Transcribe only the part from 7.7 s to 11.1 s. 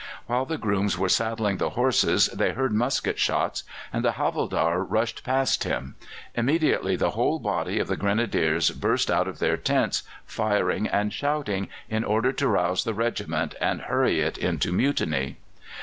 of the Grenadiers burst out of their tents, firing